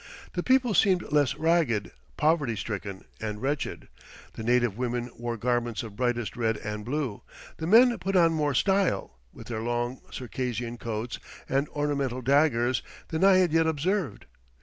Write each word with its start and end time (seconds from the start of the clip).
The 0.33 0.41
people 0.41 0.73
seemed 0.73 1.03
less 1.11 1.35
'ragged, 1.35 1.91
poverty 2.17 2.55
stricken, 2.55 3.05
and 3.19 3.39
wretched; 3.39 3.87
the 4.33 4.41
native 4.41 4.75
women 4.75 5.11
wore 5.15 5.37
garments 5.37 5.83
of 5.83 5.95
brightest 5.95 6.35
red 6.35 6.57
and 6.57 6.83
blue; 6.83 7.21
the 7.57 7.67
men 7.67 7.95
put 7.99 8.15
on 8.15 8.33
more 8.33 8.55
style, 8.55 9.19
with 9.31 9.45
their 9.45 9.61
long 9.61 10.01
Circassian 10.09 10.79
coats 10.79 11.19
and 11.47 11.69
ornamental 11.69 12.23
daggers, 12.23 12.81
than 13.09 13.23
I 13.23 13.35
had 13.37 13.51
yet 13.53 13.67
observed. 13.67 14.25